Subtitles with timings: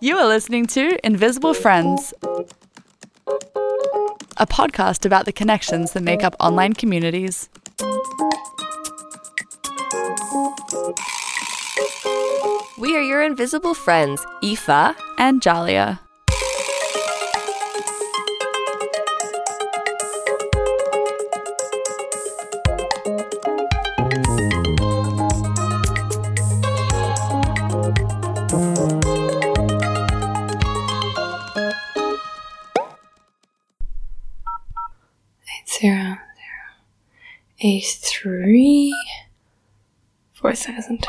[0.00, 2.12] You are listening to Invisible Friends,
[4.36, 7.48] a podcast about the connections that make up online communities.
[12.78, 16.00] We are your invisible friends, Aoife and Jalia.
[37.70, 38.94] Eight three
[40.32, 41.06] four thousand.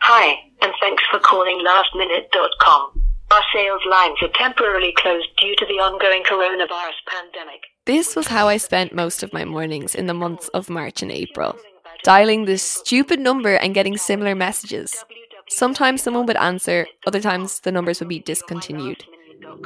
[0.00, 3.02] Hi, and thanks for calling lastminute.com.
[3.32, 7.62] Our sales lines are temporarily closed due to the ongoing coronavirus pandemic.
[7.86, 11.10] This was how I spent most of my mornings in the months of March and
[11.10, 11.56] April,
[12.04, 15.04] dialing this stupid number and getting similar messages.
[15.48, 19.04] Sometimes someone would answer, other times the numbers would be discontinued.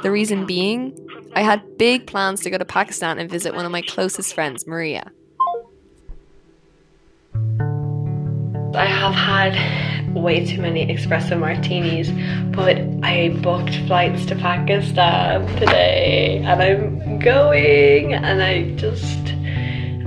[0.01, 0.97] The reason being,
[1.35, 4.65] I had big plans to go to Pakistan and visit one of my closest friends,
[4.65, 5.11] Maria.
[8.75, 12.09] I have had way too many espresso martinis,
[12.55, 19.19] but I booked flights to Pakistan today and I'm going and I just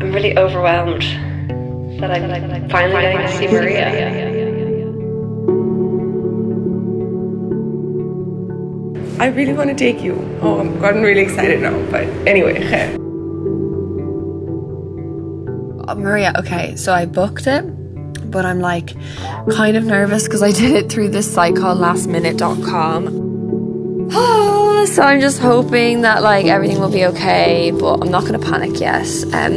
[0.00, 1.02] I'm really overwhelmed
[2.00, 4.31] that I'm finally getting to see Maria.
[9.22, 10.14] I really want to take you.
[10.42, 11.78] Oh, I'm gotten really excited now.
[11.92, 12.98] But anyway.
[15.88, 17.64] Oh, Maria, okay, so I booked it,
[18.30, 18.94] but I'm like
[19.50, 23.08] kind of nervous because I did it through this site called lastminute.com.
[24.12, 28.38] Oh, so I'm just hoping that like everything will be okay, but I'm not gonna
[28.38, 29.06] panic yet.
[29.34, 29.54] Um,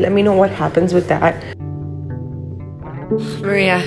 [0.00, 1.34] Let me know what happens with that.
[3.42, 3.82] Maria,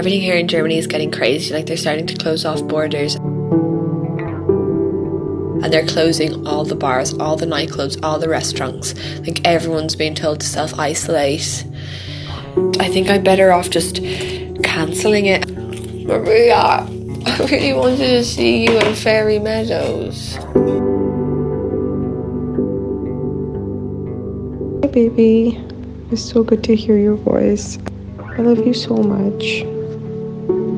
[0.00, 1.52] everything here in Germany is getting crazy.
[1.52, 3.16] Like they're starting to close off borders.
[5.62, 8.94] And they're closing all the bars, all the nightclubs, all the restaurants.
[9.18, 11.66] Like everyone's being told to self isolate.
[12.78, 13.96] I think I'm better off just
[14.62, 15.46] cancelling it.
[16.06, 20.36] Maria, I really wanted to see you in Fairy Meadows.
[24.80, 25.62] Hi, baby.
[26.10, 27.78] It's so good to hear your voice.
[28.18, 29.62] I love you so much.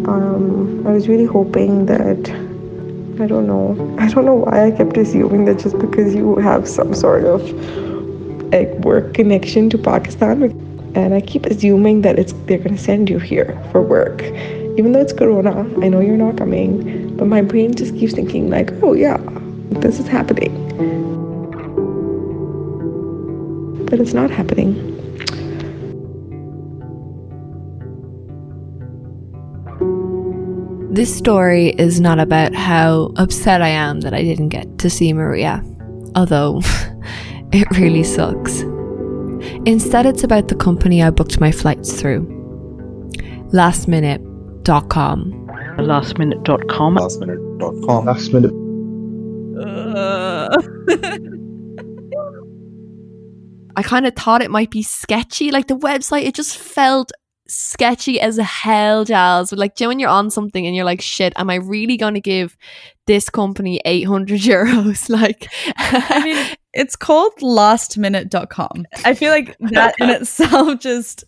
[0.07, 2.19] Um, I was really hoping that
[3.21, 3.97] I don't know.
[4.01, 7.41] I don't know why I kept assuming that just because you have some sort of
[8.53, 10.43] like work connection to Pakistan,
[10.97, 14.23] and I keep assuming that it's they're gonna send you here for work,
[14.77, 15.61] even though it's Corona.
[15.85, 19.19] I know you're not coming, but my brain just keeps thinking like, oh yeah,
[19.71, 20.53] this is happening,
[23.87, 24.92] but it's not happening.
[30.93, 35.15] This story is not about how upset I am that I didn't get to see
[35.15, 35.65] Maria,
[36.15, 36.61] although
[37.51, 38.61] it really sucks.
[39.65, 42.27] Instead, it's about the company I booked my flights through
[43.55, 45.33] lastminute.com.
[45.79, 46.97] Lastminute.com.
[46.97, 48.05] Lastminute.com.
[48.05, 48.53] Last minute.
[53.77, 55.51] I kind of thought it might be sketchy.
[55.51, 57.11] Like the website, it just felt
[57.53, 59.53] sketchy as hell, Giles.
[59.53, 61.97] Like, do you know when you're on something and you're like, shit, am I really
[61.97, 62.57] going to give
[63.07, 65.09] this company 800 euros?
[65.13, 68.87] Like, I mean, it's called lastminute.com.
[69.05, 71.25] I feel like that in itself just,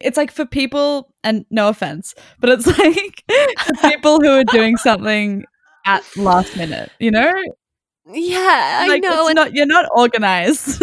[0.00, 3.24] it's like for people, and no offense, but it's like
[3.64, 5.44] for people who are doing something
[5.86, 7.32] at last minute, you know?
[8.06, 9.28] Yeah, I know.
[9.28, 10.82] It's not, you're not organized.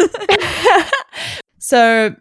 [1.60, 2.16] so,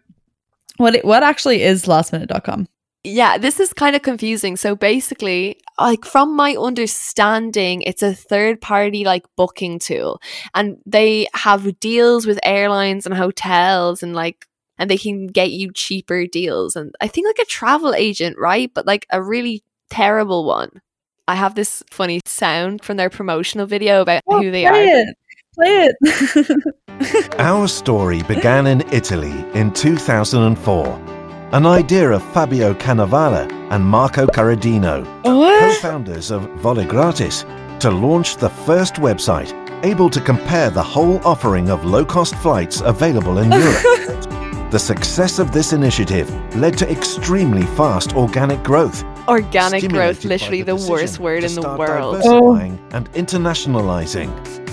[0.79, 2.67] what what actually is lastminute.com?
[3.03, 4.57] Yeah, this is kind of confusing.
[4.57, 10.21] So basically, like from my understanding, it's a third party like booking tool
[10.53, 15.71] and they have deals with airlines and hotels and like and they can get you
[15.71, 18.71] cheaper deals and I think like a travel agent, right?
[18.73, 20.81] But like a really terrible one.
[21.27, 25.13] I have this funny sound from their promotional video about Oh, who they play are.
[25.59, 27.35] Play it.
[27.39, 30.87] Our story began in Italy in 2004.
[31.51, 37.43] An idea of Fabio Cannavale and Marco Corradino, co-founders of Volagratis,
[37.79, 39.53] to launch the first website
[39.83, 43.81] able to compare the whole offering of low-cost flights available in Europe.
[44.71, 49.03] the success of this initiative led to extremely fast organic growth.
[49.27, 52.21] Organic growth, literally the, decision worst word in the world.
[52.21, 54.68] Diversifying and internationalizing.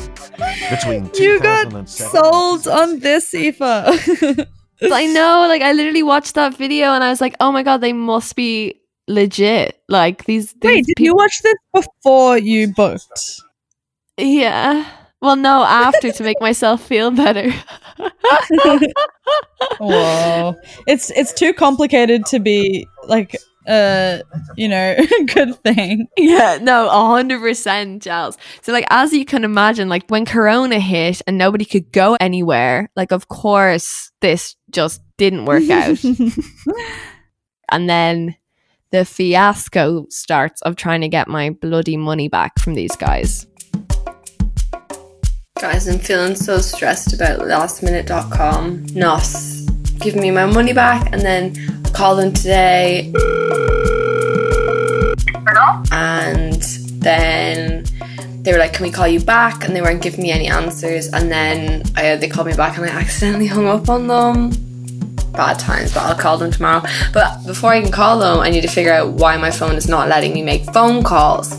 [0.71, 3.61] Between You got sold on this, Aoife.
[4.83, 7.81] I know, like I literally watched that video and I was like, oh my god,
[7.81, 9.81] they must be legit.
[9.89, 10.53] Like these.
[10.55, 13.41] these Wait, did you watch this before you booked?
[14.19, 14.87] Yeah.
[15.23, 17.51] Well, no, after to make myself feel better.
[19.81, 20.55] Whoa.
[20.87, 23.37] It's it's too complicated to be like
[23.67, 24.19] uh
[24.57, 24.97] you know
[25.35, 26.09] good thing.
[26.17, 28.39] Yeah, no, a hundred percent, Giles.
[28.63, 32.91] So, like, as you can imagine, like when Corona hit and nobody could go anywhere,
[32.97, 35.99] like, of course, this just didn't work out.
[37.71, 38.37] and then
[38.91, 43.47] the fiasco starts of trying to get my bloody money back from these guys.
[45.61, 49.23] Guys, I'm feeling so stressed about lastminute.com not
[50.01, 51.55] giving me my money back and then
[51.85, 53.13] I called them today.
[55.91, 56.63] And
[57.01, 57.85] then
[58.43, 59.65] they were like, Can we call you back?
[59.65, 61.09] And they weren't giving me any answers.
[61.09, 64.51] And then I, they called me back and I accidentally hung up on them.
[65.33, 66.83] Bad times, but I'll call them tomorrow.
[67.13, 69.89] But before I can call them, I need to figure out why my phone is
[69.89, 71.55] not letting me make phone calls,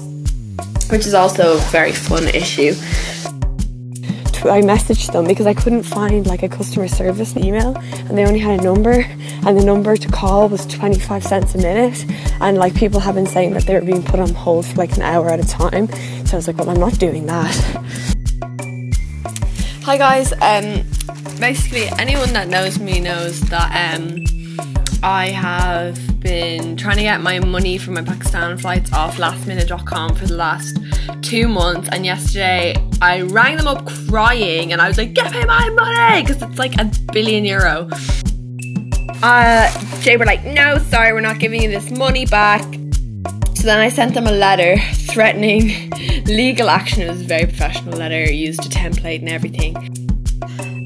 [0.89, 2.73] which is also a very fun issue.
[4.49, 8.39] I messaged them because I couldn't find like a customer service email and they only
[8.39, 9.05] had a number
[9.45, 12.05] and the number to call was 25 cents a minute
[12.41, 14.95] and like people have been saying that they were being put on hold for like
[14.95, 15.87] an hour at a time
[16.25, 17.55] so I was like well I'm not doing that
[19.87, 20.33] Hi guys.
[20.33, 20.83] Um,
[21.39, 24.17] basically, anyone that knows me knows that um,
[25.03, 30.25] I have been trying to get my money from my Pakistan flights off lastminute.com for
[30.25, 30.79] the last
[31.21, 31.89] two months.
[31.91, 36.23] And yesterday, I rang them up crying, and I was like, "Get me my money!"
[36.23, 37.89] Because it's like a billion euro.
[39.21, 39.71] Uh,
[40.03, 42.63] they were like, "No, sorry, we're not giving you this money back."
[43.55, 44.77] So then I sent them a letter
[45.11, 45.91] threatening
[46.25, 47.03] legal action.
[47.03, 49.75] It was a very professional letter, used a template and everything.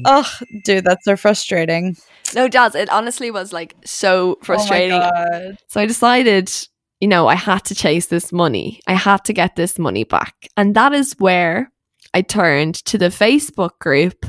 [0.04, 0.26] Ugh,
[0.64, 1.96] dude, that's so frustrating.
[2.34, 4.92] No, Jazz, it honestly was like so frustrating.
[4.92, 5.58] Oh my God.
[5.68, 6.50] So I decided,
[7.00, 8.80] you know, I had to chase this money.
[8.86, 10.48] I had to get this money back.
[10.56, 11.70] And that is where
[12.14, 14.26] I turned to the Facebook group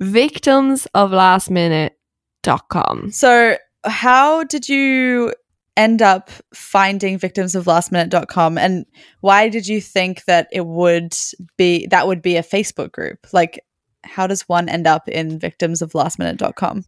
[0.00, 3.10] victims of lastminute.com.
[3.10, 5.32] So, how did you
[5.76, 8.86] end up finding victims of lastminute.com and
[9.20, 11.14] why did you think that it would
[11.58, 13.18] be that would be a Facebook group?
[13.32, 13.60] Like
[14.02, 16.84] how does one end up in victims of lastminute.com?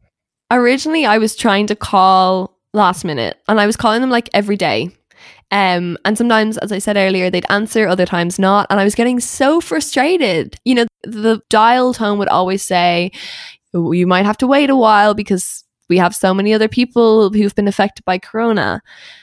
[0.51, 4.57] Originally, I was trying to call last minute and I was calling them like every
[4.57, 4.91] day.
[5.51, 8.67] Um, and sometimes, as I said earlier, they'd answer, other times not.
[8.71, 10.57] And I was getting so frustrated.
[10.65, 13.13] You know, the dial tone would always say,
[13.73, 17.55] you might have to wait a while because we have so many other people who've
[17.55, 18.83] been affected by corona.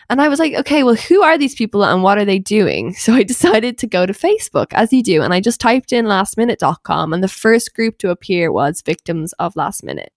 [0.10, 2.96] And I was like, okay, well, who are these people and what are they doing?
[3.06, 5.22] So I decided to go to Facebook, as you do.
[5.22, 9.56] And I just typed in lastminute.com, and the first group to appear was victims of
[9.56, 10.12] last minute.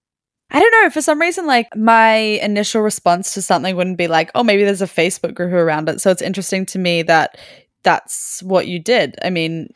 [0.51, 0.91] I don't know.
[0.91, 4.83] For some reason, like my initial response to something wouldn't be like, oh, maybe there's
[4.83, 6.01] a Facebook group around it.
[6.01, 7.39] So it's interesting to me that
[7.83, 9.17] that's what you did.
[9.23, 9.69] I mean,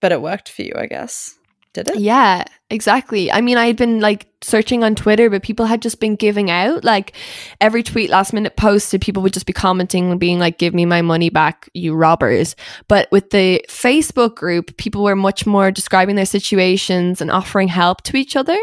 [0.00, 1.34] but it worked for you, I guess.
[1.74, 1.98] Did it?
[1.98, 3.30] Yeah, exactly.
[3.30, 6.50] I mean, I had been like searching on Twitter, but people had just been giving
[6.50, 7.12] out like
[7.60, 10.86] every tweet last minute posted, people would just be commenting and being like, give me
[10.86, 12.56] my money back, you robbers.
[12.88, 18.02] But with the Facebook group, people were much more describing their situations and offering help
[18.04, 18.58] to each other.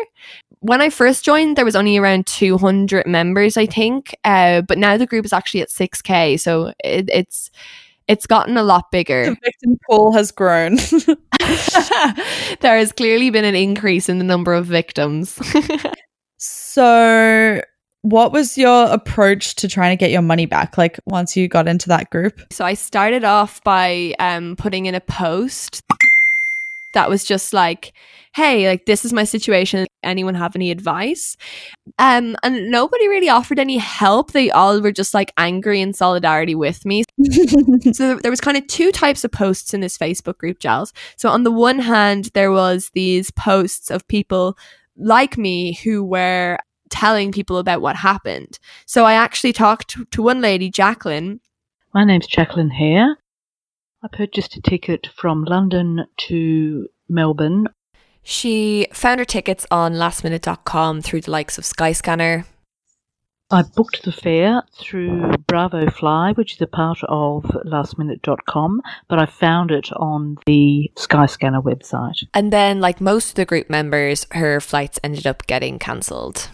[0.66, 4.16] When I first joined, there was only around 200 members, I think.
[4.24, 6.39] Uh, but now the group is actually at 6K.
[6.39, 7.51] So it, it's,
[8.08, 9.25] it's gotten a lot bigger.
[9.25, 10.78] The victim pool has grown.
[12.62, 15.39] there has clearly been an increase in the number of victims.
[16.38, 17.62] so,
[18.01, 20.80] what was your approach to trying to get your money back?
[20.80, 22.42] Like once you got into that group?
[22.51, 25.84] So I started off by um, putting in a post
[26.96, 27.94] that was just like,
[28.34, 29.86] "Hey, like this is my situation.
[30.04, 31.38] Anyone have any advice?"
[32.00, 34.32] Um, and nobody really offered any help.
[34.32, 37.04] They all were just like angry in solidarity with me.
[37.94, 40.92] so there was kind of two types of posts in this Facebook group, Giles.
[41.18, 44.58] So on the one hand, there was these posts of people
[44.98, 46.58] like me who were
[46.90, 48.60] telling people about what happened.
[48.86, 51.42] So I actually talked to, one lady, Jacqueline.
[51.94, 53.18] My name's Jacqueline Hare.
[54.06, 57.70] I purchased a ticket from London to Melbourne.
[58.22, 62.46] She found her tickets on lastminute.com through the likes of Skyscanner.
[63.50, 69.26] I booked the fare through Bravo Fly, which is a part of lastminute.com, but I
[69.26, 72.28] found it on the Skyscanner website.
[72.36, 76.52] And then, like most of the group members, her flights ended up getting cancelled.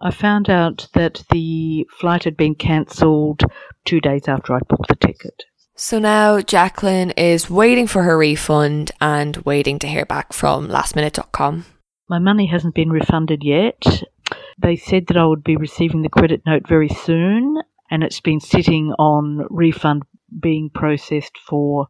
[0.00, 3.42] I found out that the flight had been cancelled
[3.84, 5.44] two days after I booked the ticket.
[5.82, 11.64] So now Jacqueline is waiting for her refund and waiting to hear back from lastminute.com.
[12.08, 13.84] My money hasn't been refunded yet.
[14.56, 17.60] they said that I would be receiving the credit note very soon,
[17.90, 20.04] and it's been sitting on refund
[20.40, 21.88] being processed for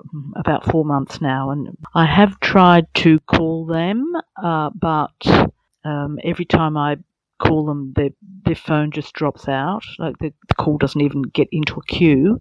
[0.00, 1.50] mm, about four months now.
[1.50, 5.48] And I have tried to call them, uh, but
[5.84, 6.96] um, every time I
[7.38, 8.10] call them, their,
[8.44, 9.82] their phone just drops out.
[9.98, 12.38] Like the, the call doesn't even get into a queue.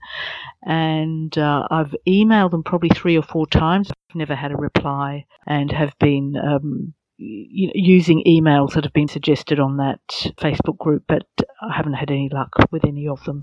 [0.64, 3.90] And uh, I've emailed them probably three or four times.
[4.10, 9.60] I've never had a reply and have been um, using emails that have been suggested
[9.60, 10.00] on that
[10.38, 11.26] Facebook group, but
[11.62, 13.42] I haven't had any luck with any of them.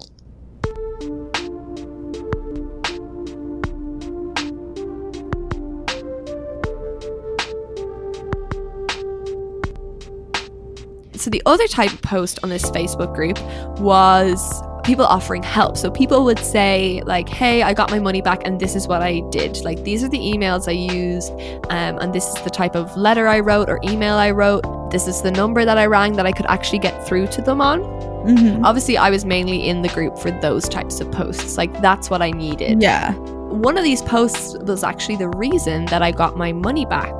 [11.24, 13.40] So the other type of post on this Facebook group
[13.80, 15.78] was people offering help.
[15.78, 19.00] So people would say like, "Hey, I got my money back, and this is what
[19.00, 19.56] I did.
[19.64, 21.32] Like these are the emails I used,
[21.70, 24.64] um, and this is the type of letter I wrote or email I wrote.
[24.90, 27.62] This is the number that I rang that I could actually get through to them
[27.62, 28.62] on." Mm-hmm.
[28.62, 31.56] Obviously, I was mainly in the group for those types of posts.
[31.56, 32.82] Like that's what I needed.
[32.82, 33.14] Yeah.
[33.14, 37.14] One of these posts was actually the reason that I got my money back.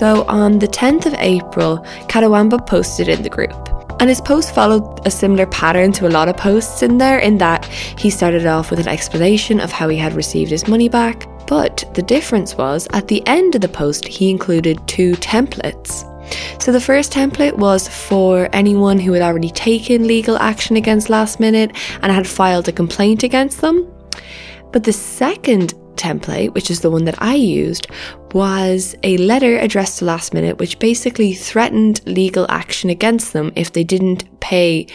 [0.00, 3.52] So on the 10th of April, Katawamba posted in the group.
[4.00, 7.36] And his post followed a similar pattern to a lot of posts in there, in
[7.36, 11.26] that he started off with an explanation of how he had received his money back.
[11.46, 16.06] But the difference was, at the end of the post, he included two templates.
[16.62, 21.40] So the first template was for anyone who had already taken legal action against Last
[21.40, 23.86] Minute and had filed a complaint against them.
[24.72, 27.86] But the second template, which is the one that I used,
[28.32, 33.72] was a letter addressed to Last Minute, which basically threatened legal action against them if
[33.72, 34.86] they didn't pay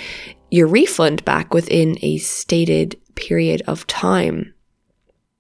[0.52, 4.54] your refund back within a stated period of time.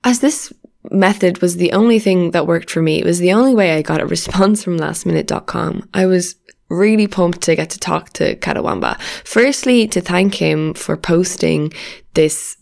[0.04, 0.52] As this
[0.92, 3.82] method was the only thing that worked for me, it was the only way I
[3.82, 5.90] got a response from lastminute.com.
[5.94, 6.36] I was
[6.70, 9.00] really pumped to get to talk to Katawamba.
[9.24, 11.72] Firstly, to thank him for posting
[12.14, 12.58] this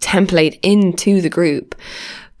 [0.00, 1.74] template into the group,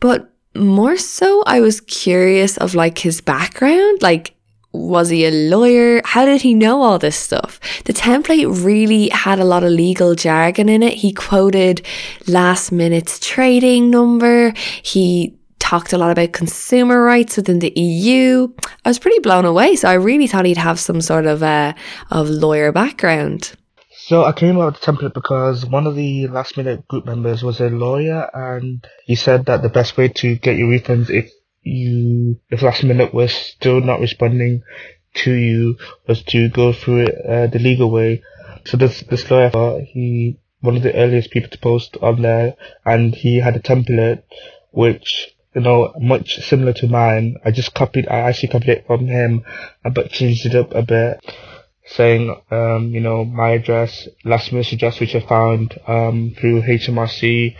[0.00, 4.02] but more so, I was curious of like his background.
[4.02, 4.34] Like,
[4.72, 6.02] was he a lawyer?
[6.04, 7.58] How did he know all this stuff?
[7.84, 10.94] The template really had a lot of legal jargon in it.
[10.94, 11.84] He quoted
[12.26, 14.52] last minute's trading number.
[14.82, 18.48] He talked a lot about consumer rights within the EU.
[18.84, 19.76] I was pretty blown away.
[19.76, 21.74] So I really thought he'd have some sort of uh,
[22.10, 23.52] of lawyer background.
[24.08, 27.42] So I came up with the template because one of the last minute group members
[27.42, 31.30] was a lawyer and he said that the best way to get your refunds if
[31.62, 34.62] you if last minute was still not responding
[35.16, 38.22] to you was to go through it uh, the legal way.
[38.64, 42.54] So this this lawyer he one of the earliest people to post on there
[42.86, 44.22] and he had a template
[44.70, 47.36] which you know, much similar to mine.
[47.44, 49.44] I just copied, I actually copied it from him,
[49.92, 51.20] but changed it up a bit
[51.88, 57.56] saying, um, you know, my address, last minute address, which I found um, through HMRC.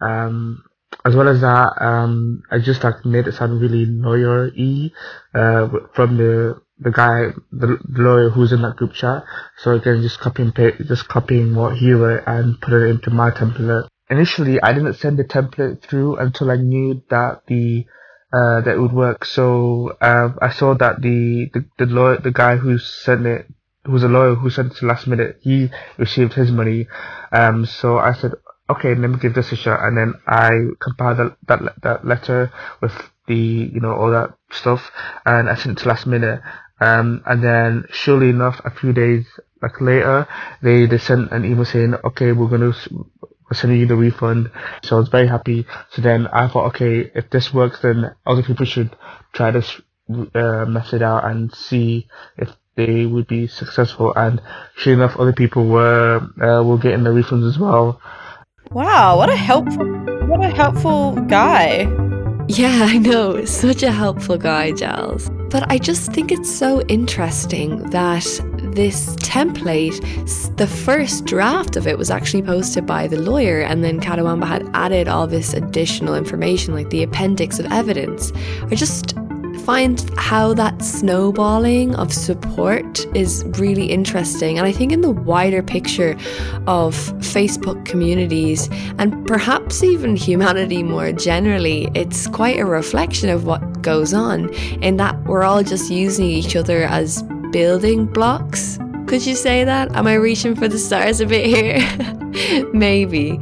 [0.00, 0.62] Um,
[1.04, 4.90] as well as that, um, I just like made it sound really lawyer-y
[5.34, 9.24] uh, from the the guy, the, the lawyer who's in that group chat.
[9.58, 10.52] So again, just copying
[10.86, 13.88] just copying what he wrote and put it into my template.
[14.10, 17.86] Initially, I didn't send the template through until I knew that the
[18.32, 19.24] uh, that would work.
[19.24, 23.46] So um, I saw that the the the lawyer, the guy who sent it
[23.86, 26.88] who was a lawyer who sent it to last minute, he received his money.
[27.32, 28.32] Um, so I said,
[28.68, 29.80] okay, let me give this a shot.
[29.82, 30.50] And then I
[30.80, 32.92] compiled that, that, that letter with
[33.26, 34.90] the, you know, all that stuff
[35.24, 36.40] and I sent it to last minute.
[36.80, 39.26] Um, and then surely enough, a few days
[39.62, 40.28] like later,
[40.62, 42.74] they, they sent an email saying, okay, we're going to,
[43.22, 44.50] we're sending you the refund.
[44.82, 45.66] So I was very happy.
[45.90, 48.94] So then I thought, okay, if this works, then other people should
[49.32, 49.80] try this
[50.34, 54.12] uh, method out and see if they would be successful.
[54.14, 54.40] And
[54.76, 58.00] sure enough, other people were uh, were getting the refunds as well.
[58.70, 59.86] Wow, what a helpful,
[60.26, 61.88] what a helpful guy.
[62.48, 63.44] Yeah, I know.
[63.44, 65.30] Such a helpful guy, Giles.
[65.50, 68.24] But I just think it's so interesting that
[68.74, 69.98] this template,
[70.56, 74.70] the first draft of it was actually posted by the lawyer, and then Katawamba had
[74.74, 78.32] added all this additional information, like the appendix of evidence.
[78.70, 79.16] I just
[79.66, 84.58] find how that snowballing of support is really interesting.
[84.58, 86.12] And I think in the wider picture
[86.68, 86.94] of
[87.34, 88.68] Facebook communities
[88.98, 94.54] and perhaps even humanity more generally, it's quite a reflection of what goes on
[94.84, 98.78] in that we're all just using each other as building blocks.
[99.08, 99.96] Could you say that?
[99.96, 102.70] Am I reaching for the stars a bit here?
[102.72, 103.36] Maybe.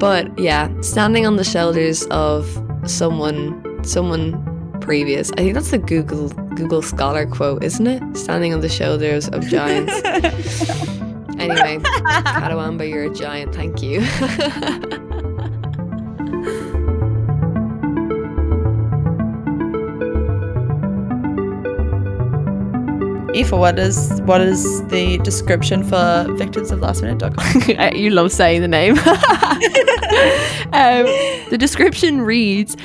[0.00, 2.44] But yeah, standing on the shoulders of
[2.84, 5.30] someone someone previous.
[5.32, 8.16] I think that's the Google Google Scholar quote, isn't it?
[8.16, 9.92] Standing on the shoulders of giants.
[11.38, 13.54] anyway, Katawamba, you're a giant.
[13.54, 14.00] Thank you.
[23.38, 27.96] Aoife, what is what is the description for victims of lastminute.com?
[27.96, 28.98] you love saying the name.
[30.72, 31.06] um,
[31.50, 32.76] the description reads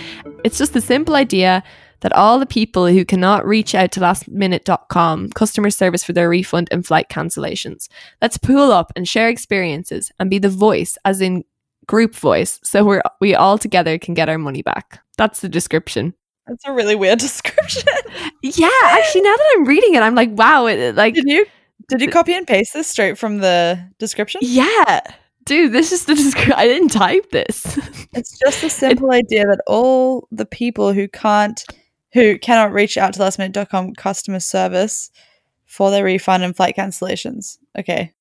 [0.44, 1.64] It's just the simple idea
[2.04, 6.68] that all the people who cannot reach out to lastminute.com customer service for their refund
[6.70, 7.88] and flight cancellations.
[8.22, 11.46] Let's pool up and share experiences and be the voice, as in
[11.88, 15.00] group voice, so we're we all together can get our money back.
[15.18, 16.14] That's the description.
[16.46, 17.88] That's a really weird description.
[18.42, 21.46] Yeah, actually, now that I'm reading it, I'm like, wow, it, like Did you
[21.90, 24.42] did you copy and paste this straight from the description?
[24.44, 25.00] yeah,
[25.46, 26.54] dude, this is the description.
[26.54, 27.80] I didn't type this.
[28.16, 31.66] It's just a simple idea that all the people who can't
[32.13, 35.10] who cannot reach out to lastminute.com customer service
[35.65, 37.58] for their refund and flight cancellations.
[37.77, 38.13] Okay.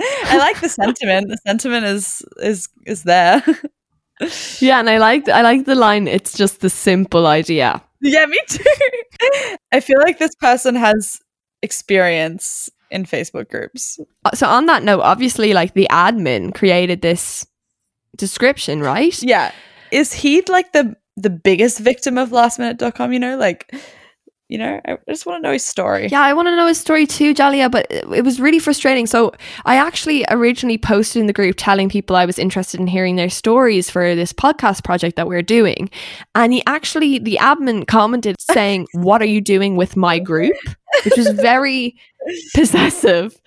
[0.00, 1.28] I like the sentiment.
[1.28, 3.42] The sentiment is is is there.
[4.60, 6.08] yeah, and I like I like the line.
[6.08, 7.82] It's just the simple idea.
[8.00, 8.64] yeah, me too.
[9.72, 11.20] I feel like this person has
[11.62, 14.00] experience in Facebook groups.
[14.24, 17.46] Uh, So on that note, obviously, like the admin created this
[18.16, 19.22] description, right?
[19.22, 19.52] Yeah.
[19.92, 23.36] Is he like the the biggest victim of lastminute.com, you know?
[23.36, 23.72] Like
[24.50, 26.08] you know, I just want to know his story.
[26.10, 29.06] Yeah, I want to know his story too, Jalia, but it it was really frustrating.
[29.06, 29.32] So
[29.64, 33.30] I actually originally posted in the group telling people I was interested in hearing their
[33.30, 35.88] stories for this podcast project that we're doing.
[36.34, 40.56] And he actually, the admin commented saying, What are you doing with my group?
[41.04, 41.94] Which was very
[42.54, 43.40] possessive.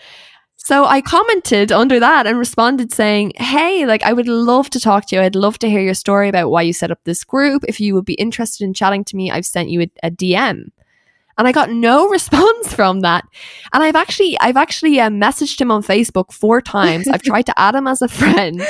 [0.64, 5.08] So I commented under that and responded saying, Hey, like I would love to talk
[5.08, 5.22] to you.
[5.22, 7.66] I'd love to hear your story about why you set up this group.
[7.68, 10.70] If you would be interested in chatting to me, I've sent you a, a DM.
[11.38, 13.26] And I got no response from that.
[13.74, 17.10] And I've actually, I've actually uh, messaged him on Facebook four times.
[17.10, 18.66] I've tried to add him as a friend.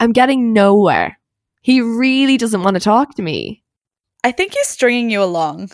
[0.00, 1.18] I'm getting nowhere.
[1.62, 3.62] He really doesn't want to talk to me.
[4.22, 5.70] I think he's stringing you along.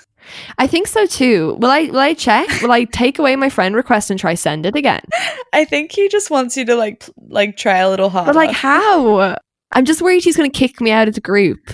[0.59, 1.57] I think so too.
[1.59, 1.83] Will I?
[1.85, 2.49] Will I check?
[2.63, 5.03] Will I take away my friend request and try send it again?
[5.53, 8.33] I think he just wants you to like like try a little harder.
[8.33, 9.37] But like, how?
[9.73, 11.71] I'm just worried he's going to kick me out of the group.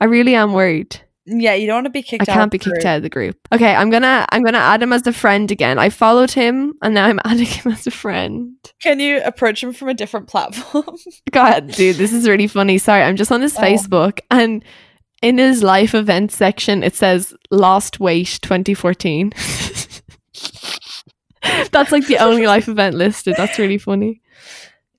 [0.00, 1.00] I really am worried.
[1.26, 2.86] yeah, you don't want to be kicked I can't be kicked group.
[2.86, 3.36] out of the group.
[3.52, 5.78] Okay, I'm gonna I'm gonna add him as a friend again.
[5.78, 8.54] I followed him and now I'm adding him as a friend.
[8.80, 10.96] Can you approach him from a different platform?
[11.30, 12.78] God, dude, this is really funny.
[12.78, 13.60] Sorry, I'm just on his Oh.
[13.60, 14.64] Facebook and
[15.22, 19.32] in his life events section it says lost weight 2014.
[21.70, 23.34] That's like the only life event listed.
[23.36, 24.20] That's really funny.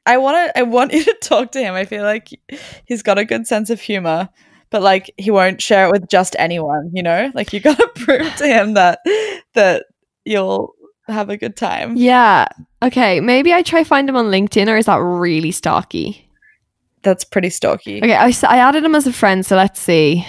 [0.06, 1.76] I want to I want you to talk to him.
[1.76, 2.30] I feel like
[2.86, 4.30] he's got a good sense of humor,
[4.70, 7.32] but like he won't share it with just anyone, you know?
[7.34, 9.00] Like you got to prove to him that
[9.54, 9.86] that
[10.26, 10.74] you'll
[11.08, 11.96] have a good time.
[11.96, 12.48] Yeah.
[12.82, 16.29] Okay, maybe I try find him on LinkedIn or is that really stalky?
[17.02, 17.98] That's pretty stalky.
[18.00, 20.26] Okay, I, I added him as a friend, so let's see.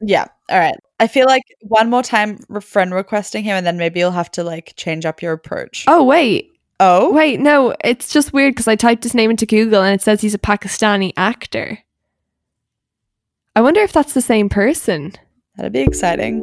[0.00, 0.26] Yeah.
[0.50, 0.74] All right.
[1.00, 4.30] I feel like one more time re- friend requesting him and then maybe you'll have
[4.32, 5.84] to like change up your approach.
[5.86, 6.52] Oh, wait.
[6.80, 10.00] Oh, Wait, no, it's just weird because I typed his name into Google and it
[10.02, 11.76] says he's a Pakistani actor.
[13.56, 15.14] I wonder if that's the same person.
[15.56, 16.40] that'd be exciting.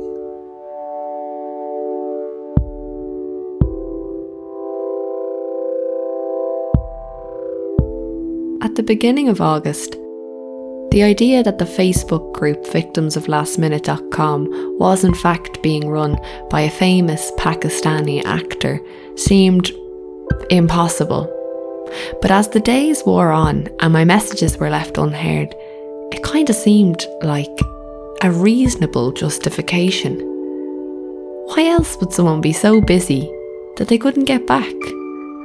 [8.76, 9.94] The beginning of August,
[10.92, 16.18] the idea that the Facebook group Victims of Lastminute.com was in fact being run
[16.50, 18.82] by a famous Pakistani actor
[19.16, 19.72] seemed
[20.50, 21.32] impossible.
[22.22, 25.56] But as the days wore on and my messages were left unheard,
[26.12, 27.58] it kind of seemed like
[28.24, 30.20] a reasonable justification.
[31.46, 33.32] Why else would someone be so busy
[33.78, 34.76] that they couldn't get back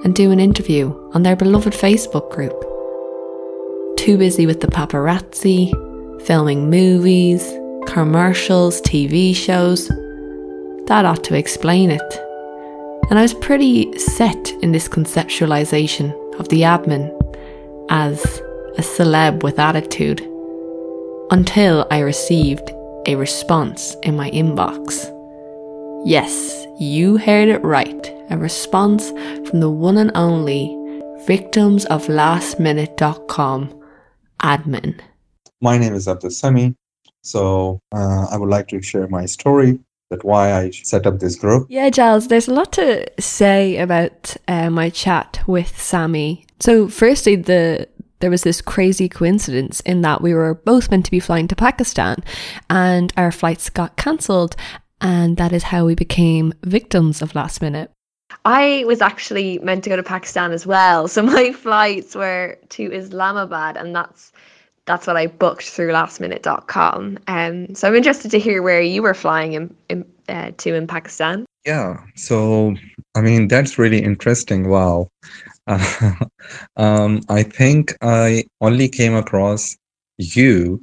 [0.03, 2.70] and do an interview on their beloved Facebook group?
[4.01, 5.71] Too busy with the paparazzi,
[6.23, 7.47] filming movies,
[7.87, 9.89] commercials, TV shows.
[10.87, 12.15] That ought to explain it.
[13.11, 17.11] And I was pretty set in this conceptualization of the admin
[17.91, 18.25] as
[18.79, 20.27] a celeb with attitude
[21.31, 22.71] until I received
[23.05, 25.15] a response in my inbox.
[26.07, 28.11] Yes, you heard it right.
[28.31, 29.11] A response
[29.51, 30.75] from the one and only
[31.27, 33.75] victims of lastminute.com
[34.43, 35.01] admin.
[35.61, 36.75] My name is Abdul Sami.
[37.23, 39.79] So uh, I would like to share my story
[40.11, 41.67] that why I set up this group.
[41.71, 46.47] Yeah, Giles, there's a lot to say about uh, my chat with Sami.
[46.59, 47.89] So, firstly, the
[48.21, 51.57] there was this crazy coincidence in that we were both meant to be flying to
[51.57, 52.23] Pakistan
[52.69, 54.57] and our flights got cancelled.
[55.01, 57.91] And that is how we became victims of last minute.
[58.45, 61.09] I was actually meant to go to Pakistan as well.
[61.09, 64.33] So my flights were to Islamabad and that's
[64.87, 67.19] that's what I booked through lastminute.com.
[67.29, 70.87] Um, so I'm interested to hear where you were flying in, in, uh, to in
[70.87, 71.47] Pakistan.
[71.65, 72.75] Yeah, so
[73.15, 74.69] I mean, that's really interesting.
[74.69, 75.09] Wow.
[75.67, 76.15] Uh,
[76.77, 79.77] um, I think I only came across
[80.19, 80.81] you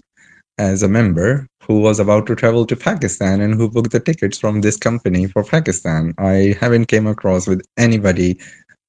[0.57, 4.39] as a member who was about to travel to Pakistan and who booked the tickets
[4.39, 6.13] from this company for Pakistan.
[6.17, 8.39] I haven't came across with anybody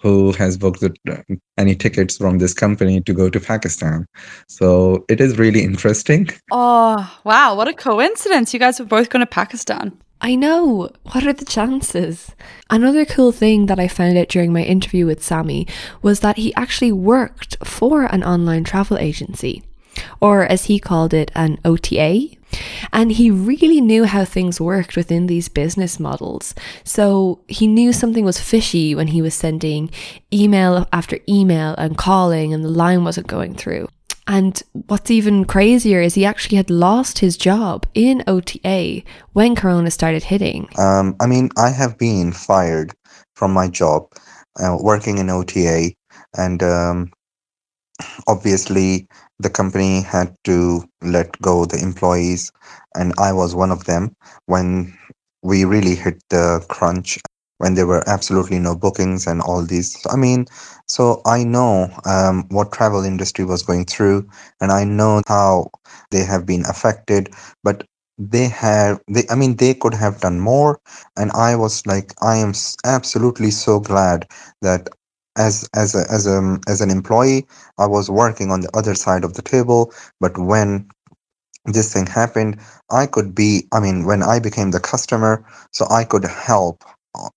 [0.01, 4.07] who has booked the, any tickets from this company to go to Pakistan.
[4.47, 6.29] So it is really interesting.
[6.53, 7.57] Oh, wow.
[7.57, 8.55] What a coincidence.
[8.55, 9.99] You guys were both going to Pakistan.
[10.21, 10.91] I know.
[11.03, 12.33] What are the chances?
[12.71, 15.67] Another cool thing that I found out during my interview with Sami
[16.01, 19.63] was that he actually worked for an online travel agency,
[20.21, 22.38] or as he called it, an OTA.
[22.93, 26.55] And he really knew how things worked within these business models.
[26.85, 29.91] So he knew something was fishy when he was sending
[30.33, 33.89] email after email and calling and the line wasn't going through.
[34.29, 39.91] And what's even crazier is he actually had lost his job in OTA when Corona
[39.91, 40.69] started hitting.
[40.79, 42.93] Um, I mean, I have been fired
[43.35, 44.13] from my job
[44.61, 45.93] uh, working in OTA,
[46.37, 47.11] and um,
[48.27, 49.09] obviously
[49.39, 52.53] the company had to let go the employees,
[52.95, 54.15] and I was one of them
[54.47, 54.97] when
[55.43, 57.19] we really hit the crunch
[57.59, 59.97] when there were absolutely no bookings and all these.
[60.09, 60.47] I mean,
[60.87, 64.29] so I know um, what travel industry was going through,
[64.61, 65.71] and I know how
[66.11, 67.31] they have been affected.
[67.65, 67.85] But
[68.19, 70.81] they have, they, I mean, they could have done more,
[71.17, 72.53] and I was like, I am
[72.85, 74.27] absolutely so glad
[74.63, 74.89] that
[75.39, 77.47] as as a, as a as an employee,
[77.79, 79.93] I was working on the other side of the table.
[80.21, 80.89] But when
[81.67, 86.05] this thing happened, I could be, I mean, when I became the customer, so I
[86.05, 86.85] could help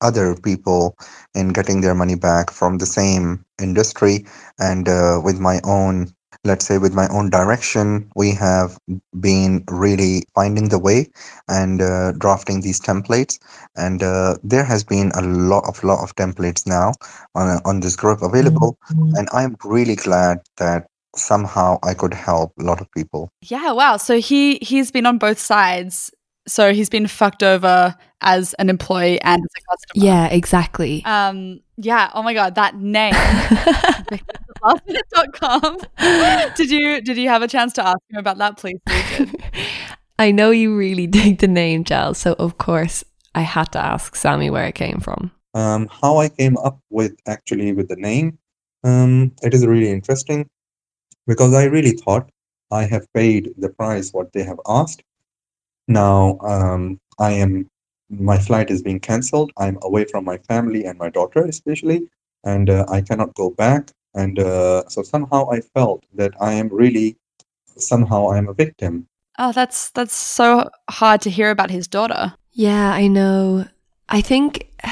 [0.02, 0.98] other people
[1.36, 4.26] in getting their money back from the same industry
[4.60, 6.10] and uh, with my own
[6.44, 8.78] let's say with my own direction we have
[9.20, 11.08] been really finding the way
[11.48, 13.40] and uh, drafting these templates
[13.76, 16.94] and uh, there has been a lot of lot of templates now
[17.36, 19.16] on, on this group available mm-hmm.
[19.16, 23.98] and i'm really glad that somehow i could help a lot of people yeah wow
[23.98, 26.12] so he he's been on both sides
[26.48, 30.06] so he's been fucked over as an employee and as a customer.
[30.06, 31.04] Yeah, exactly.
[31.06, 32.12] Um, yeah.
[32.14, 33.14] Oh my god, that name.
[34.62, 35.78] lastminute.com.
[36.56, 38.80] did you did you have a chance to ask him about that, please?
[40.20, 44.16] I know you really dig the name, Giles, so of course I had to ask
[44.16, 45.32] Sami where it came from.
[45.54, 48.38] Um, how I came up with actually with the name,
[48.84, 50.50] um, it is really interesting
[51.28, 52.30] because I really thought
[52.72, 55.04] I have paid the price what they have asked
[55.92, 57.70] now, um, I am
[58.10, 59.52] my flight is being cancelled.
[59.58, 62.10] I'm away from my family and my daughter, especially,
[62.44, 63.92] and uh, I cannot go back.
[64.14, 67.18] And uh, so somehow I felt that I am really
[67.78, 69.08] somehow I am a victim.
[69.40, 72.34] Oh, that's that's so hard to hear about his daughter.
[72.52, 73.66] Yeah, I know.
[74.10, 74.70] I think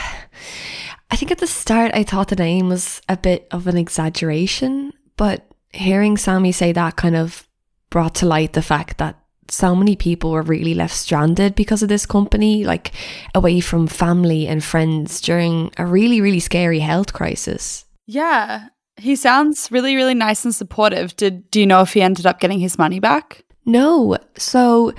[1.12, 4.94] I think at the start I thought the name was a bit of an exaggeration,
[5.18, 7.48] but hearing Sami say that kind of
[7.90, 9.20] brought to light the fact that
[9.52, 12.92] so many people were really left stranded because of this company, like
[13.34, 17.86] away from family and friends during a really, really scary health crisis.
[18.06, 18.70] Yeah.
[19.00, 21.16] He sounds really, really nice and supportive.
[21.16, 23.44] Did do you know if he ended up getting his money back?
[23.66, 24.18] No.
[24.38, 24.94] So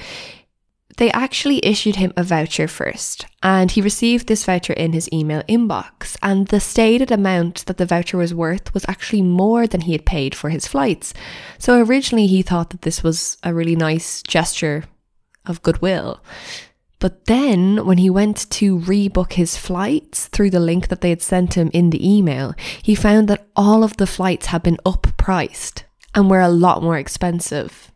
[0.96, 5.42] they actually issued him a voucher first, and he received this voucher in his email
[5.44, 6.16] inbox.
[6.22, 10.04] And the stated amount that the voucher was worth was actually more than he had
[10.04, 11.14] paid for his flights.
[11.58, 14.84] So originally he thought that this was a really nice gesture
[15.46, 16.22] of goodwill.
[17.00, 21.22] But then, when he went to rebook his flights through the link that they had
[21.22, 25.06] sent him in the email, he found that all of the flights had been up
[25.16, 27.90] priced and were a lot more expensive.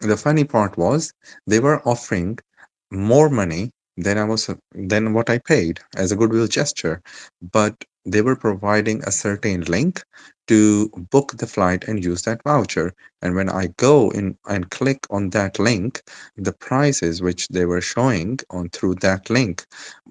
[0.00, 1.12] The funny part was
[1.46, 2.38] they were offering
[2.90, 7.02] more money than I was then what I paid as a goodwill gesture,
[7.40, 10.02] but they were providing a certain link
[10.48, 12.92] to book the flight and use that voucher.
[13.22, 16.02] And when I go in and click on that link,
[16.36, 19.64] the prices which they were showing on through that link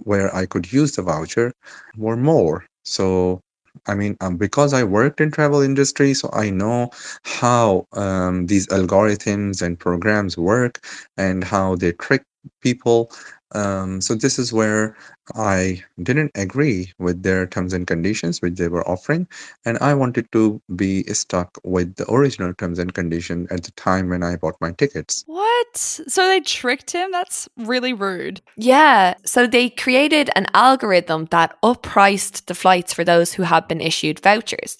[0.04, 1.52] where I could use the voucher
[1.98, 2.66] were more.
[2.84, 3.42] So
[3.88, 6.90] I mean, um, because I worked in travel industry, so I know
[7.24, 10.80] how um, these algorithms and programs work
[11.18, 12.24] and how they trick
[12.62, 13.12] people.
[13.54, 14.96] Um, so this is where
[15.36, 19.28] I didn't agree with their terms and conditions which they were offering,
[19.66, 24.10] and I wanted to be stuck with the original terms and condition at the time
[24.10, 25.24] when I bought my tickets.
[25.28, 25.76] What?
[25.76, 27.12] So they tricked him?
[27.12, 28.42] That's really rude.
[28.56, 29.16] Yeah.
[29.26, 34.22] So they created an algorithm that uppriced the flights for those who had been issued
[34.22, 34.78] vouchers.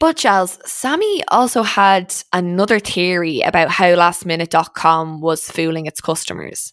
[0.00, 6.72] But Giles, Sami also had another theory about how lastminute.com was fooling its customers.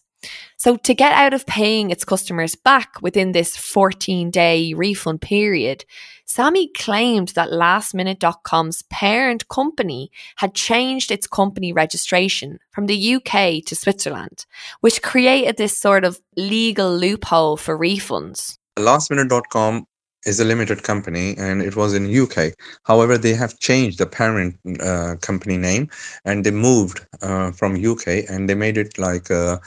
[0.56, 5.84] So, to get out of paying its customers back within this 14 day refund period,
[6.24, 13.76] Sami claimed that lastminute.com's parent company had changed its company registration from the UK to
[13.76, 14.46] Switzerland,
[14.80, 18.58] which created this sort of legal loophole for refunds.
[18.76, 19.86] Lastminute.com
[20.26, 22.52] is a limited company and it was in UK.
[22.82, 25.88] However, they have changed the parent uh, company name
[26.24, 29.58] and they moved uh, from UK and they made it like uh,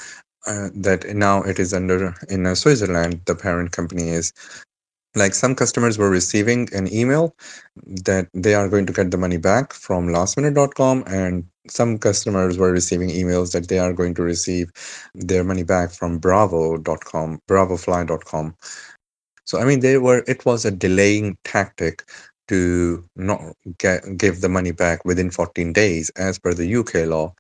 [0.48, 3.22] uh, that now it is under in uh, Switzerland.
[3.26, 4.34] The parent company is
[5.16, 7.36] like some customers were receiving an email
[8.06, 12.72] that they are going to get the money back from lastminute.com and some customers were
[12.72, 14.72] receiving emails that they are going to receive
[15.16, 18.56] their money back from bravo.com bravofly.com
[19.46, 20.24] so I mean, they were.
[20.28, 22.04] It was a delaying tactic
[22.48, 23.42] to not
[23.78, 27.34] get give the money back within 14 days, as per the UK law.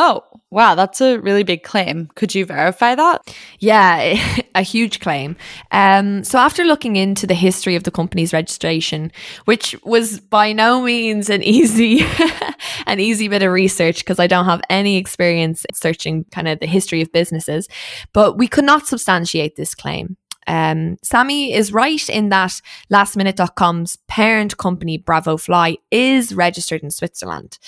[0.00, 2.08] Oh, wow, that's a really big claim.
[2.14, 3.34] Could you verify that?
[3.58, 4.14] Yeah,
[4.54, 5.36] a huge claim.
[5.72, 9.10] Um, so, after looking into the history of the company's registration,
[9.46, 12.06] which was by no means an easy,
[12.86, 16.66] an easy bit of research because I don't have any experience searching kind of the
[16.66, 17.66] history of businesses,
[18.12, 20.16] but we could not substantiate this claim.
[20.48, 27.58] Um, Sami is right in that lastminute.com's parent company, Bravo Fly, is registered in Switzerland.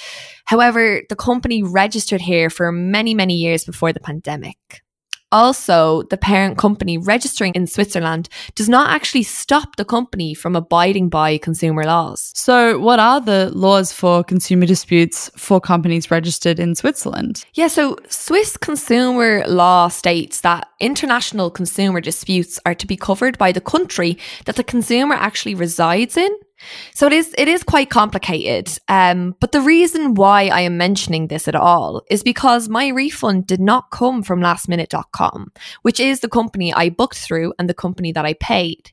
[0.47, 4.83] However, the company registered here for many, many years before the pandemic.
[5.33, 11.09] Also, the parent company registering in Switzerland does not actually stop the company from abiding
[11.09, 12.33] by consumer laws.
[12.35, 17.45] So, what are the laws for consumer disputes for companies registered in Switzerland?
[17.55, 23.53] Yeah, so Swiss consumer law states that international consumer disputes are to be covered by
[23.53, 26.31] the country that the consumer actually resides in.
[26.95, 28.71] So it is it is quite complicated.
[28.89, 33.47] Um, but the reason why I am mentioning this at all is because my refund
[33.47, 38.13] did not come from lastminute.com, which is the company I booked through and the company
[38.13, 38.93] that I paid.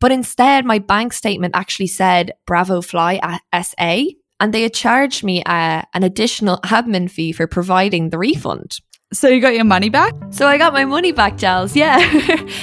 [0.00, 4.04] But instead my bank statement actually said Bravo Fly SA
[4.40, 8.78] and they had charged me uh, an additional admin fee for providing the refund.
[9.10, 10.12] So you got your money back?
[10.28, 11.74] So I got my money back, Giles.
[11.74, 11.98] Yeah.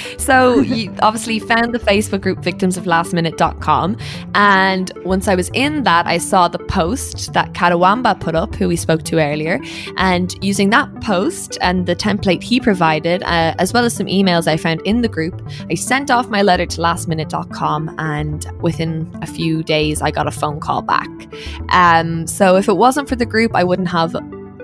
[0.16, 3.96] so you obviously found the Facebook group victims of lastminute.com.
[4.36, 8.68] And once I was in that, I saw the post that Katawamba put up, who
[8.68, 9.58] we spoke to earlier.
[9.96, 14.46] And using that post and the template he provided, uh, as well as some emails
[14.46, 17.96] I found in the group, I sent off my letter to lastminute.com.
[17.98, 21.08] And within a few days, I got a phone call back.
[21.70, 24.14] Um, so if it wasn't for the group, I wouldn't have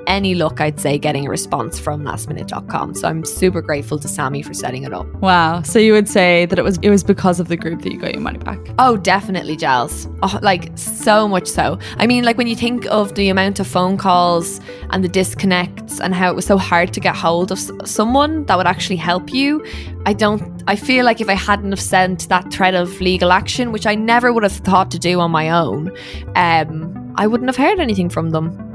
[0.06, 2.94] any luck, I'd say, getting a response from lastminute.com.
[2.94, 5.06] So I'm super grateful to Sami for setting it up.
[5.14, 5.62] Wow.
[5.62, 7.98] So you would say that it was it was because of the group that you
[7.98, 8.58] got your money back?
[8.78, 10.08] Oh, definitely, Giles.
[10.22, 11.78] Oh, like so much so.
[11.96, 14.60] I mean, like when you think of the amount of phone calls
[14.90, 18.56] and the disconnects and how it was so hard to get hold of someone that
[18.56, 19.64] would actually help you,
[20.06, 23.72] I don't I feel like if I hadn't have sent that threat of legal action,
[23.72, 25.90] which I never would have thought to do on my own,
[26.36, 28.71] um, I wouldn't have heard anything from them.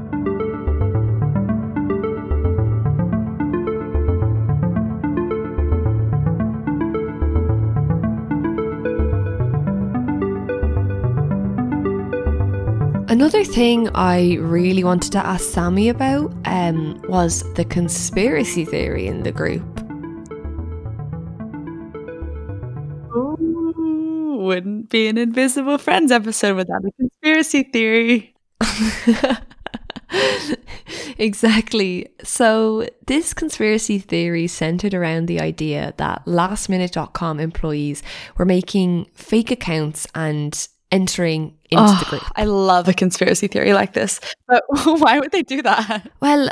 [13.18, 19.24] Another thing I really wanted to ask Sami about um, was the conspiracy theory in
[19.24, 19.64] the group.
[23.16, 28.36] Ooh, wouldn't be an Invisible Friends episode without a conspiracy theory.
[31.18, 32.10] exactly.
[32.22, 38.00] So, this conspiracy theory centered around the idea that lastminute.com employees
[38.36, 42.22] were making fake accounts and entering into oh, the group.
[42.36, 44.20] I love a conspiracy theory like this.
[44.46, 46.10] But why would they do that?
[46.20, 46.48] Well,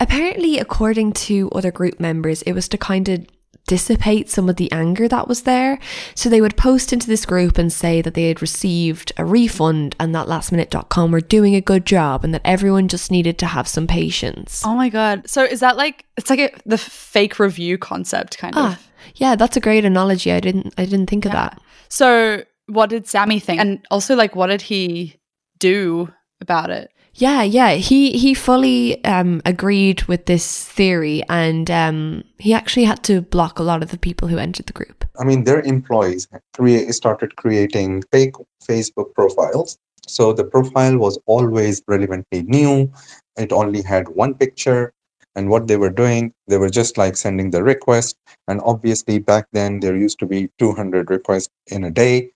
[0.00, 3.26] apparently, according to other group members, it was to kind of
[3.66, 5.78] dissipate some of the anger that was there.
[6.14, 9.94] So they would post into this group and say that they had received a refund
[10.00, 13.68] and that lastminute.com were doing a good job and that everyone just needed to have
[13.68, 14.62] some patience.
[14.64, 15.28] Oh my God.
[15.28, 18.88] So is that like, it's like a, the fake review concept kind ah, of?
[19.14, 20.32] Yeah, that's a great analogy.
[20.32, 21.60] I didn't, I didn't think of that.
[21.88, 23.60] So what did Sami think?
[23.60, 25.16] And also, like, what did he
[25.58, 26.90] do about it?
[27.14, 27.72] Yeah, yeah.
[27.72, 33.58] He he fully um, agreed with this theory, and um, he actually had to block
[33.58, 35.04] a lot of the people who entered the group.
[35.18, 38.34] I mean, their employees create started creating fake
[38.66, 39.78] Facebook profiles.
[40.08, 42.90] So the profile was always relevantly new.
[43.36, 44.92] It only had one picture,
[45.34, 48.16] and what they were doing, they were just like sending the request.
[48.48, 52.30] And obviously, back then there used to be 200 requests in a day,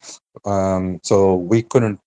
[0.45, 2.01] um, so we couldn't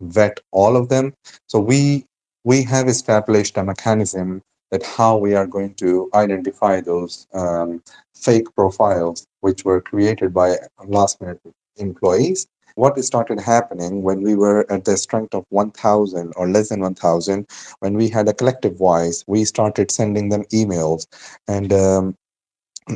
[0.00, 1.14] vet all of them.
[1.48, 2.06] So we
[2.44, 7.82] we have established a mechanism that how we are going to identify those um,
[8.14, 11.40] fake profiles which were created by last minute
[11.76, 12.46] employees.
[12.74, 17.46] What started happening when we were at the strength of 1,000 or less than 1,000,
[17.80, 21.06] when we had a collective voice, we started sending them emails.
[21.48, 22.16] And um,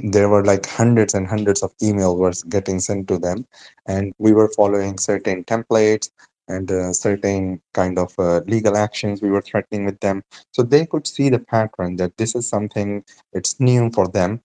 [0.02, 3.46] there were like hundreds and hundreds of emails were getting sent to them.
[3.86, 6.10] And we were following certain templates
[6.48, 10.86] and uh, certain kind of uh, legal actions we were threatening with them so they
[10.86, 14.40] could see the pattern that this is something it's new for them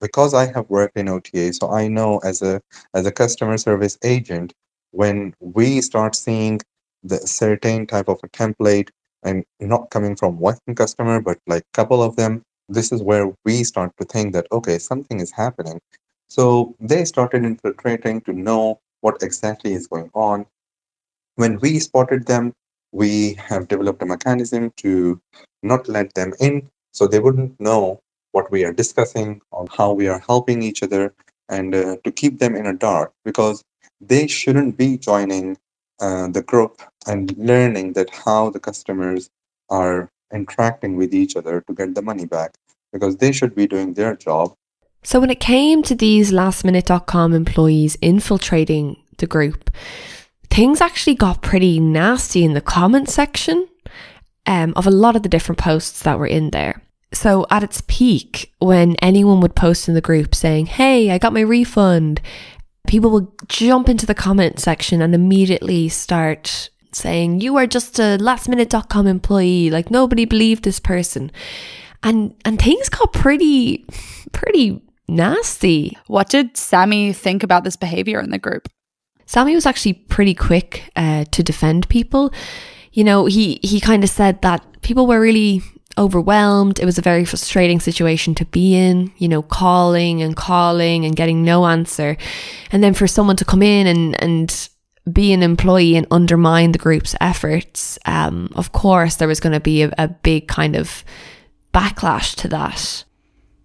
[0.00, 2.60] because i have worked in ota so i know as a
[2.94, 4.52] as a customer service agent
[4.90, 6.60] when we start seeing
[7.02, 8.88] the certain type of a template
[9.22, 13.64] and not coming from one customer but like couple of them this is where we
[13.64, 15.80] start to think that okay something is happening.
[16.28, 20.46] So they started infiltrating to know what exactly is going on.
[21.36, 22.52] When we spotted them,
[22.92, 25.20] we have developed a mechanism to
[25.62, 28.00] not let them in so they wouldn't know
[28.32, 31.14] what we are discussing on how we are helping each other
[31.48, 33.62] and uh, to keep them in a dark because
[34.00, 35.56] they shouldn't be joining
[36.00, 39.30] uh, the group and learning that how the customers
[39.70, 42.54] are interacting with each other to get the money back
[42.92, 44.54] because they should be doing their job
[45.02, 49.70] so when it came to these lastminute.com employees infiltrating the group
[50.50, 53.68] things actually got pretty nasty in the comment section
[54.46, 56.82] um, of a lot of the different posts that were in there.
[57.12, 61.32] So at its peak, when anyone would post in the group saying, Hey, I got
[61.32, 62.20] my refund,
[62.86, 68.18] people will jump into the comment section and immediately start saying, You are just a
[68.20, 69.70] lastminute.com employee.
[69.70, 71.30] Like nobody believed this person.
[72.02, 73.84] And and things got pretty
[74.32, 75.96] pretty nasty.
[76.06, 78.68] What did Sami think about this behavior in the group?
[79.26, 82.32] Sami was actually pretty quick uh, to defend people.
[82.92, 85.62] You know, he he kind of said that people were really
[85.98, 86.78] overwhelmed.
[86.78, 91.16] It was a very frustrating situation to be in, you know, calling and calling and
[91.16, 92.16] getting no answer.
[92.70, 94.68] And then for someone to come in and, and
[95.10, 99.60] be an employee and undermine the group's efforts, um, of course, there was going to
[99.60, 101.04] be a, a big kind of
[101.72, 103.04] backlash to that.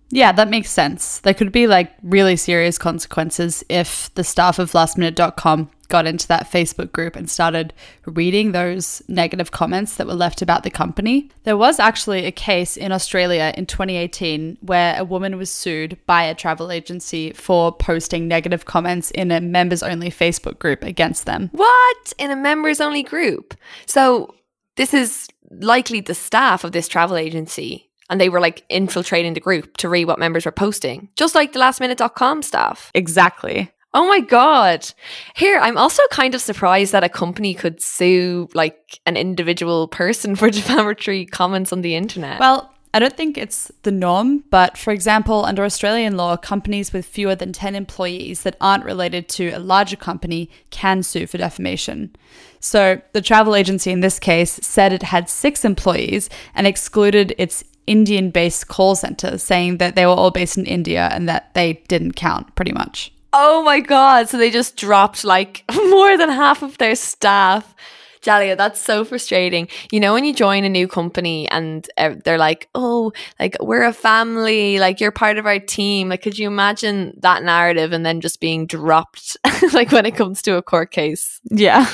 [0.10, 1.20] Yeah, that makes sense.
[1.20, 6.50] There could be like really serious consequences if the staff of lastminute.com got into that
[6.50, 7.74] Facebook group and started
[8.06, 11.30] reading those negative comments that were left about the company.
[11.44, 16.24] There was actually a case in Australia in 2018 where a woman was sued by
[16.24, 21.50] a travel agency for posting negative comments in a members only Facebook group against them.
[21.52, 22.14] What?
[22.18, 23.54] In a members only group?
[23.86, 24.34] So
[24.78, 29.40] this is likely the staff of this travel agency and they were like infiltrating the
[29.40, 32.92] group to read what members were posting, just like the lastminute.com staff.
[32.94, 33.72] Exactly.
[33.94, 34.90] Oh my God.
[35.36, 40.36] Here, I'm also kind of surprised that a company could sue like an individual person
[40.36, 42.40] for defamatory comments on the internet.
[42.40, 47.06] Well, I don't think it's the norm, but for example, under Australian law, companies with
[47.06, 52.14] fewer than 10 employees that aren't related to a larger company can sue for defamation.
[52.60, 57.64] So the travel agency in this case said it had six employees and excluded its
[57.88, 61.82] Indian based call center saying that they were all based in India and that they
[61.88, 63.12] didn't count pretty much.
[63.34, 64.30] Oh my God.
[64.30, 67.76] So they just dropped like more than half of their staff.
[68.22, 69.68] Jalia, that's so frustrating.
[69.92, 73.84] You know, when you join a new company and uh, they're like, oh, like we're
[73.84, 76.10] a family, like you're part of our team.
[76.10, 79.38] Like, could you imagine that narrative and then just being dropped,
[79.74, 81.42] like when it comes to a court case?
[81.50, 81.92] Yeah.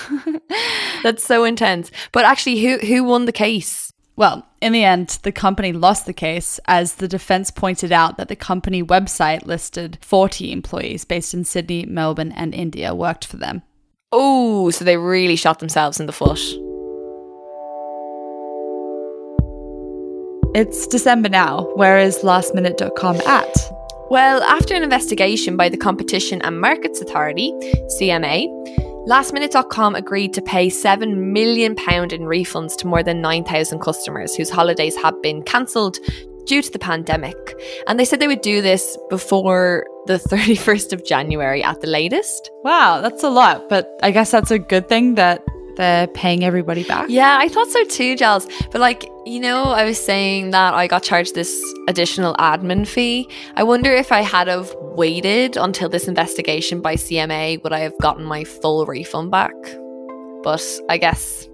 [1.04, 1.92] that's so intense.
[2.12, 3.94] But actually, who, who won the case?
[4.18, 8.30] Well, in the end, the company lost the case as the defense pointed out that
[8.30, 13.62] the company website listed 40 employees based in Sydney, Melbourne, and India worked for them.
[14.12, 16.40] Oh, so they really shot themselves in the foot.
[20.56, 21.70] It's December now.
[21.76, 23.56] Where is lastminute.com at?
[24.10, 27.52] Well, after an investigation by the Competition and Markets Authority,
[28.00, 28.48] CMA,
[29.08, 34.98] Lastminute.com agreed to pay £7 million in refunds to more than 9,000 customers whose holidays
[34.98, 35.98] had been cancelled
[36.46, 37.38] due to the pandemic.
[37.88, 42.52] And they said they would do this before the 31st of January at the latest.
[42.66, 43.70] Wow, that's a lot.
[43.70, 45.42] But I guess that's a good thing that
[45.78, 47.06] they're paying everybody back.
[47.10, 48.48] Yeah, I thought so too, Giles.
[48.72, 53.30] But like, you know, I was saying that I got charged this additional admin fee.
[53.56, 57.98] I wonder if I had have waited until this investigation by CMA, would I have
[58.02, 59.54] gotten my full refund back?
[60.44, 61.48] But I guess,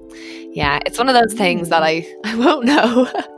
[0.51, 3.11] yeah, it's one of those things that I, I won't know.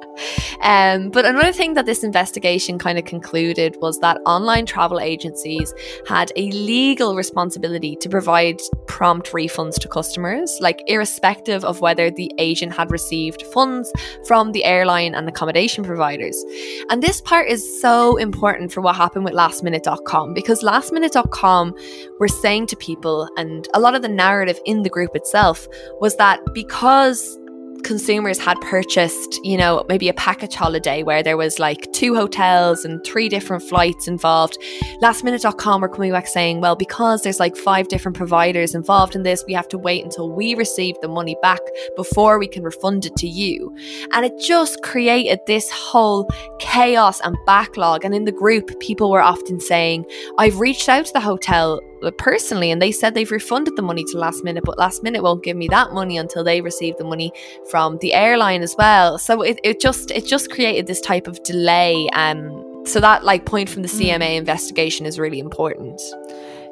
[0.62, 5.74] Um, but another thing that this investigation kind of concluded was that online travel agencies
[6.08, 12.32] had a legal responsibility to provide prompt refunds to customers, like irrespective of whether the
[12.38, 13.92] agent had received funds
[14.28, 16.42] from the airline and accommodation providers.
[16.90, 21.76] And this part is so important for what happened with lastminute.com because lastminute.com
[22.20, 25.68] were saying to people, and a lot of the narrative in the group itself
[26.00, 27.38] was that because
[27.84, 32.86] consumers had purchased, you know, maybe a package holiday where there was like two hotels
[32.86, 34.58] and three different flights involved,
[35.02, 39.44] lastminute.com were coming back saying, well, because there's like five different providers involved in this,
[39.48, 41.60] we have to wait until we receive the money back
[41.96, 43.76] before we can refund it to you.
[44.14, 48.06] And it just created this whole chaos and backlog.
[48.06, 50.06] And in the group, people were often saying,
[50.38, 51.80] I've reached out to the hotel
[52.18, 55.44] personally and they said they've refunded the money to last minute but last minute won't
[55.44, 57.32] give me that money until they receive the money
[57.70, 61.42] from the airline as well so it, it just it just created this type of
[61.44, 64.36] delay um so that like point from the cma mm.
[64.36, 66.02] investigation is really important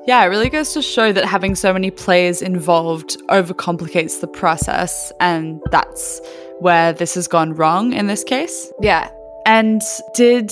[0.05, 5.13] yeah, it really goes to show that having so many players involved overcomplicates the process,
[5.21, 6.19] and that's
[6.59, 8.71] where this has gone wrong in this case.
[8.81, 9.09] Yeah.
[9.45, 9.81] And
[10.13, 10.51] did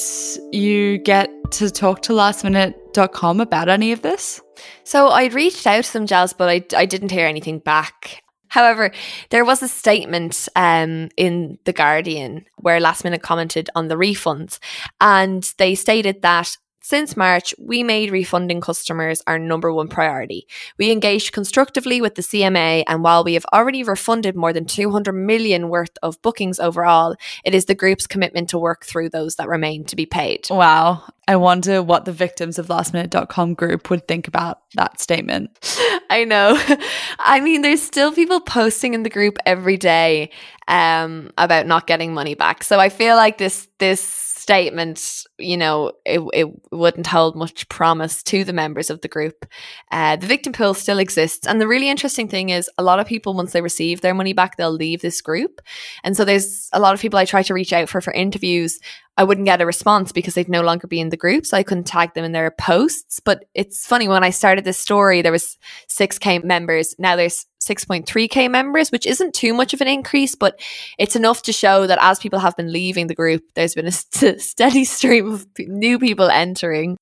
[0.51, 4.41] you get to talk to lastminute.com about any of this?
[4.83, 8.23] So I reached out to them, Giles, but I, I didn't hear anything back.
[8.49, 8.91] However,
[9.29, 14.59] there was a statement um, in The Guardian where Last Minute commented on the refunds,
[14.99, 20.47] and they stated that since March, we made refunding customers our number one priority.
[20.77, 25.13] We engaged constructively with the CMA, and while we have already refunded more than 200
[25.13, 27.15] million worth of bookings overall,
[27.45, 30.47] it is the group's commitment to work through those that remain to be paid.
[30.49, 31.03] Wow.
[31.27, 35.51] I wonder what the victims of lastminute.com group would think about that statement.
[36.09, 36.61] I know.
[37.19, 40.31] I mean, there's still people posting in the group every day
[40.67, 42.63] um, about not getting money back.
[42.63, 48.23] So I feel like this this statement, you know, it, it wouldn't hold much promise
[48.23, 49.45] to the members of the group.
[49.91, 51.45] Uh, the victim pool still exists.
[51.45, 54.33] And the really interesting thing is, a lot of people, once they receive their money
[54.33, 55.61] back, they'll leave this group.
[56.03, 58.79] And so there's a lot of people I try to reach out for for interviews
[59.21, 61.45] I wouldn't get a response because they'd no longer be in the group.
[61.45, 63.19] So I couldn't tag them in their posts.
[63.19, 65.59] But it's funny, when I started this story, there was
[65.89, 66.95] 6K members.
[66.97, 70.59] Now there's 6.3K members, which isn't too much of an increase, but
[70.97, 73.91] it's enough to show that as people have been leaving the group, there's been a
[73.91, 76.97] st- steady stream of p- new people entering.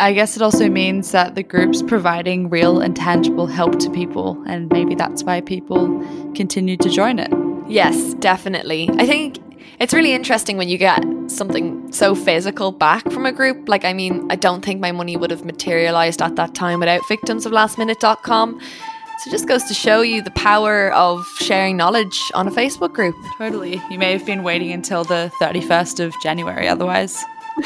[0.00, 4.42] I guess it also means that the group's providing real and tangible help to people,
[4.48, 5.86] and maybe that's why people
[6.34, 7.32] continue to join it.
[7.68, 8.90] Yes, definitely.
[8.94, 9.38] I think
[9.82, 13.68] it's really interesting when you get something so physical back from a group.
[13.68, 17.00] Like, I mean, I don't think my money would have materialized at that time without
[17.08, 18.60] victims of lastminute.com.
[18.60, 22.92] So it just goes to show you the power of sharing knowledge on a Facebook
[22.92, 23.16] group.
[23.38, 23.82] Totally.
[23.90, 27.20] You may have been waiting until the 31st of January otherwise.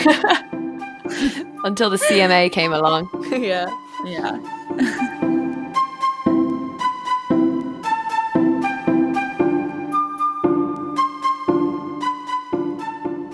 [1.64, 3.10] until the CMA came along.
[3.30, 3.68] yeah.
[4.06, 5.22] Yeah.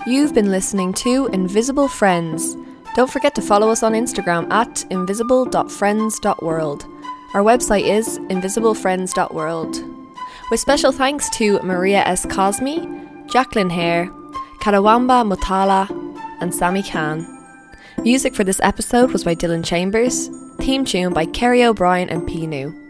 [0.05, 2.57] You've been listening to Invisible Friends.
[2.93, 6.85] Don't forget to follow us on Instagram at invisible.friends.world.
[7.33, 9.77] Our website is invisiblefriends.world.
[10.51, 12.25] With special thanks to Maria S.
[12.25, 14.07] Cosme, Jacqueline Hare,
[14.59, 15.87] Karawamba Mutala,
[16.41, 17.25] and Sami Khan.
[17.99, 20.27] Music for this episode was by Dylan Chambers,
[20.57, 22.45] theme tune by Kerry O'Brien and P.
[22.45, 22.82] New.